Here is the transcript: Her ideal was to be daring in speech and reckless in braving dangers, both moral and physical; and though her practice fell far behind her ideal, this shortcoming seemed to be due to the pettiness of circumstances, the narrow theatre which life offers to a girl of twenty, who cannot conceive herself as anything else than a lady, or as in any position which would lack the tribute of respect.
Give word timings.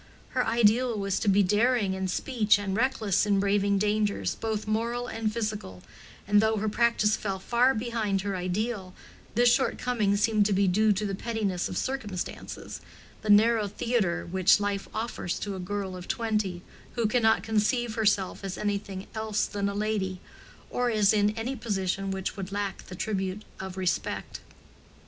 Her 0.29 0.43
ideal 0.43 0.97
was 0.97 1.19
to 1.19 1.27
be 1.27 1.43
daring 1.43 1.93
in 1.93 2.07
speech 2.07 2.57
and 2.57 2.75
reckless 2.75 3.27
in 3.27 3.39
braving 3.39 3.77
dangers, 3.77 4.33
both 4.33 4.65
moral 4.65 5.05
and 5.05 5.31
physical; 5.31 5.83
and 6.27 6.41
though 6.41 6.57
her 6.57 6.67
practice 6.67 7.15
fell 7.15 7.37
far 7.37 7.75
behind 7.75 8.21
her 8.21 8.35
ideal, 8.35 8.95
this 9.35 9.53
shortcoming 9.53 10.17
seemed 10.17 10.47
to 10.47 10.53
be 10.53 10.67
due 10.67 10.91
to 10.91 11.05
the 11.05 11.13
pettiness 11.13 11.69
of 11.69 11.77
circumstances, 11.77 12.81
the 13.21 13.29
narrow 13.29 13.67
theatre 13.67 14.25
which 14.25 14.59
life 14.59 14.87
offers 14.91 15.37
to 15.37 15.55
a 15.55 15.59
girl 15.59 15.95
of 15.95 16.07
twenty, 16.07 16.63
who 16.95 17.05
cannot 17.05 17.43
conceive 17.43 17.93
herself 17.93 18.43
as 18.43 18.57
anything 18.57 19.05
else 19.13 19.45
than 19.45 19.69
a 19.69 19.75
lady, 19.75 20.19
or 20.71 20.89
as 20.89 21.13
in 21.13 21.29
any 21.37 21.55
position 21.55 22.09
which 22.09 22.35
would 22.35 22.51
lack 22.51 22.81
the 22.87 22.95
tribute 22.95 23.43
of 23.59 23.77
respect. 23.77 24.39